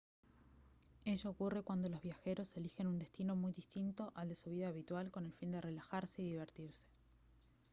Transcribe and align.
ello 1.05 1.29
ocurre 1.29 1.61
cuando 1.61 1.87
los 1.87 2.01
viajeros 2.01 2.57
elijen 2.57 2.87
un 2.87 2.97
destino 2.97 3.35
muy 3.35 3.51
distinto 3.51 4.11
al 4.15 4.29
de 4.29 4.33
su 4.33 4.49
vida 4.49 4.69
habitual 4.69 5.11
con 5.11 5.27
el 5.27 5.33
fin 5.35 5.51
de 5.51 5.61
relajarse 5.61 6.23
y 6.23 6.27
divertirse 6.31 6.87